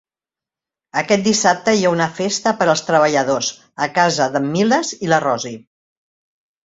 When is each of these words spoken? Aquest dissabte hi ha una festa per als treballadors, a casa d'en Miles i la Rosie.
Aquest 1.01 1.25
dissabte 1.27 1.75
hi 1.75 1.83
ha 1.83 1.91
una 1.95 2.07
festa 2.21 2.53
per 2.61 2.67
als 2.73 2.83
treballadors, 2.87 3.51
a 3.87 3.91
casa 3.99 4.31
d'en 4.37 4.49
Miles 4.59 4.95
i 5.09 5.11
la 5.13 5.21
Rosie. 5.29 5.61